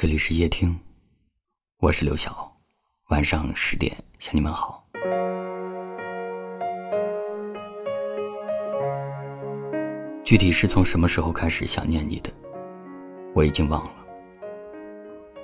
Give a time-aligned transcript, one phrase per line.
[0.00, 0.80] 这里是夜听，
[1.76, 2.56] 我是刘晓。
[3.08, 4.82] 晚上十点向你们好。
[10.24, 12.32] 具体是从什么时候开始想念你的，
[13.34, 13.90] 我已经忘了。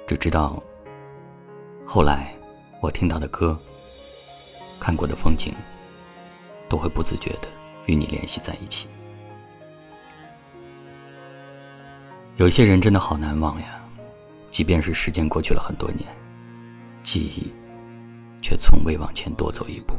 [0.06, 0.58] 只知道，
[1.84, 2.32] 后来
[2.80, 3.60] 我听到的歌、
[4.80, 5.52] 看过的风景，
[6.66, 7.48] 都会不自觉的
[7.84, 8.88] 与你联系在一起。
[12.36, 13.82] 有些人真的好难忘呀。
[14.56, 16.08] 即便是时间过去了很多年，
[17.02, 17.52] 记忆
[18.40, 19.94] 却从未往前多走一步。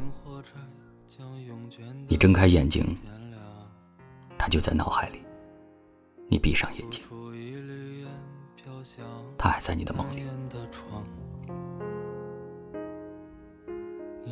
[2.08, 2.84] 你睁开眼睛，
[4.36, 5.20] 他就在脑海里；
[6.28, 7.06] 你闭上眼睛，
[9.38, 10.24] 他还在你的梦里。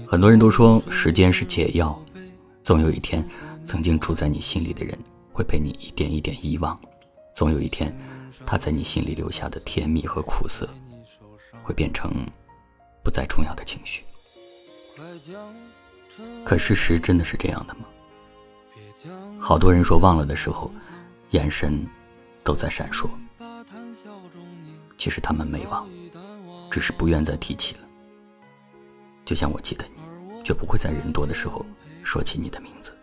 [0.07, 2.03] 很多人都说时间是解药，
[2.63, 3.23] 总有一天，
[3.63, 4.97] 曾经住在你心里的人
[5.31, 6.75] 会被你一点一点遗忘，
[7.35, 7.95] 总有一天。
[8.45, 10.67] 他在你心里留下的甜蜜和苦涩，
[11.63, 12.11] 会变成
[13.03, 14.03] 不再重要的情绪。
[16.43, 17.85] 可事实真的是这样的吗？
[19.39, 20.71] 好多人说忘了的时候，
[21.31, 21.85] 眼神
[22.43, 23.09] 都在闪烁。
[24.97, 25.87] 其实他们没忘，
[26.71, 27.81] 只是不愿再提起了。
[29.25, 31.65] 就像我记得你，却不会在人多的时候
[32.03, 32.95] 说起你的名字。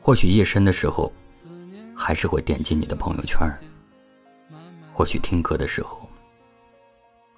[0.00, 1.12] 或许夜深的时候。
[2.08, 3.46] 还是会点击你的朋友圈
[4.94, 6.08] 或许听歌的时候，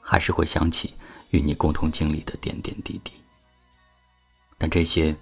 [0.01, 0.95] 还是会想起
[1.31, 3.11] 与你共同经历的点点滴滴。
[4.57, 5.13] 但这些，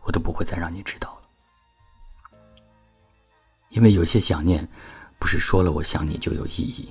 [0.00, 2.38] 我都不会再让你知道了，
[3.68, 4.66] 因为有些想念，
[5.18, 6.88] 不是说了我想你就有意义。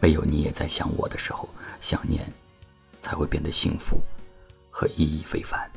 [0.00, 1.48] 唯有你也在想我的时候，
[1.80, 2.28] 想念
[2.98, 4.02] 才会变得幸福
[4.68, 5.70] 和意义非凡。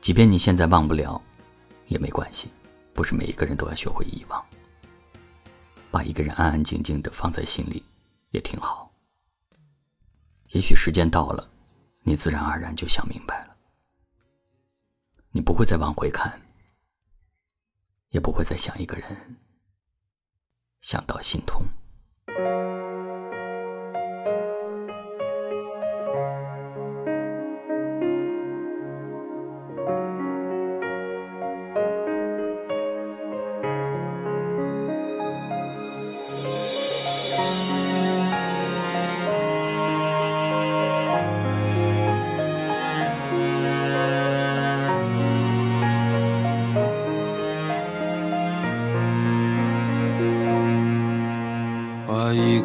[0.00, 1.20] 即便你现在忘不了，
[1.86, 2.50] 也没关系。
[2.92, 4.44] 不是每一个人都要学会遗忘，
[5.90, 7.82] 把一个人安安静静的放在心里，
[8.30, 8.92] 也挺好。
[10.48, 11.48] 也许时间到了，
[12.02, 13.56] 你自然而然就想明白了。
[15.30, 16.40] 你不会再往回看，
[18.08, 19.36] 也不会再想一个人，
[20.80, 21.62] 想到心痛。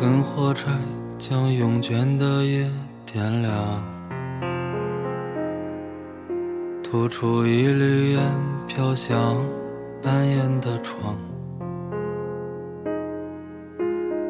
[0.05, 0.69] 根火柴
[1.17, 2.69] 将慵倦的夜
[3.11, 3.51] 点亮，
[6.83, 8.21] 吐出一缕烟
[8.67, 9.35] 飘向
[10.03, 11.17] 半掩的窗。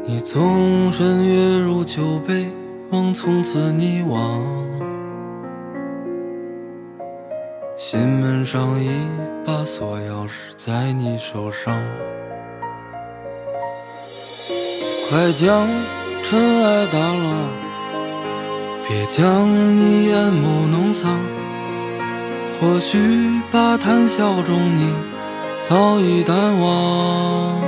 [0.01, 2.47] 你纵身跃入酒杯，
[2.89, 4.41] 梦从此溺亡。
[7.75, 8.89] 心门上一
[9.45, 11.77] 把锁钥匙在你手上。
[15.07, 15.67] 快将
[16.23, 17.29] 尘埃掸落，
[18.87, 21.19] 别将你眼眸弄脏。
[22.59, 22.97] 或许
[23.51, 24.91] 把谈笑中你
[25.61, 27.61] 早已淡忘，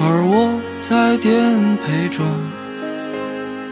[0.00, 2.24] 而我在颠沛中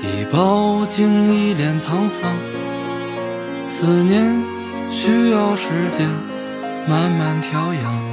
[0.02, 2.28] 已饱经一脸沧桑。
[3.68, 4.42] 思念
[4.90, 6.08] 需要时间
[6.88, 8.11] 慢慢调养。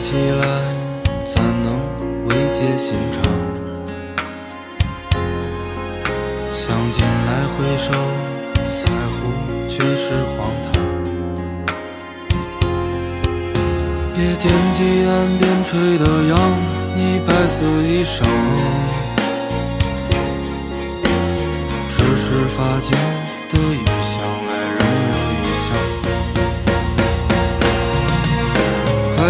[0.00, 0.08] 起
[0.40, 0.42] 来，
[1.24, 1.66] 怎能
[2.26, 3.22] 慰藉心肠？
[6.52, 7.90] 想起来回首，
[8.64, 9.16] 在乎
[9.68, 10.04] 却是
[10.36, 10.74] 荒唐。
[14.14, 14.44] 别惦
[14.76, 16.38] 记岸边吹的杨
[16.96, 18.24] 你白色衣裳，
[21.90, 22.24] 只是
[22.56, 22.88] 发间
[23.50, 23.85] 的雨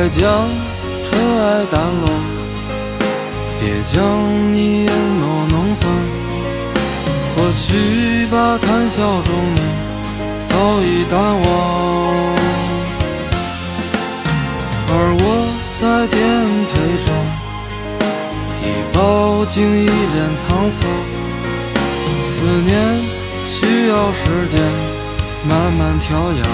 [0.06, 0.22] 快将
[1.10, 2.06] 尘埃掸落，
[3.58, 3.98] 别将
[4.52, 5.20] 你眼眸
[5.50, 5.82] 弄脏。
[7.34, 9.60] 或许把谈笑中你
[10.48, 11.44] 早已淡忘，
[14.90, 15.22] 而我
[15.80, 16.16] 在颠
[16.70, 16.72] 沛
[17.04, 17.08] 中
[18.62, 18.64] 已
[18.94, 20.78] 饱经一脸沧桑。
[22.30, 22.70] 思念
[23.44, 24.54] 需要时间
[25.48, 26.46] 慢慢调养，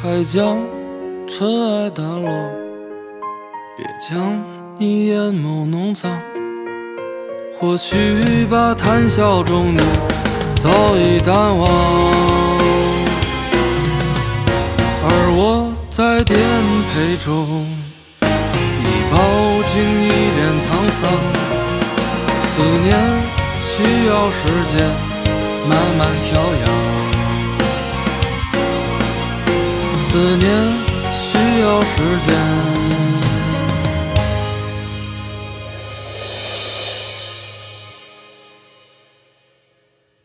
[0.00, 0.58] 快将
[1.26, 2.30] 尘埃掸落，
[3.76, 4.40] 别将
[4.78, 6.16] 你眼眸弄脏。
[7.58, 9.80] 或许把谈笑中你
[10.54, 11.68] 早已淡忘，
[15.02, 15.06] 而
[15.36, 16.38] 我在颠
[16.94, 17.66] 沛中
[18.54, 19.18] 已饱
[19.66, 20.06] 经一
[20.36, 21.02] 脸沧桑。
[22.46, 22.86] 思念
[23.72, 24.38] 需要时
[24.70, 24.78] 间
[25.68, 26.00] 慢慢
[26.30, 26.66] 调养，
[30.10, 30.48] 思念
[31.18, 32.34] 需要时间。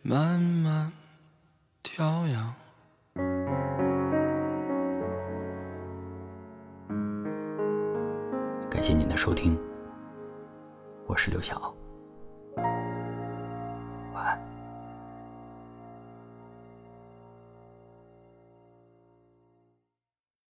[0.02, 0.90] 慢慢
[1.82, 2.54] 调养。
[8.70, 9.60] 感谢您的收听，
[11.08, 11.76] 我是刘晓，
[14.14, 14.53] 晚安。